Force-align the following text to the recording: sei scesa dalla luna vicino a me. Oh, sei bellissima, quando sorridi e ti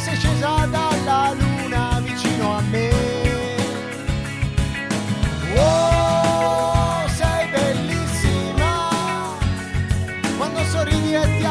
sei 0.00 0.16
scesa 0.16 0.66
dalla 0.66 1.34
luna 1.38 2.00
vicino 2.04 2.56
a 2.56 2.60
me. 2.70 2.90
Oh, 5.56 7.08
sei 7.08 7.48
bellissima, 7.50 8.88
quando 10.36 10.64
sorridi 10.64 11.14
e 11.14 11.38
ti 11.38 11.44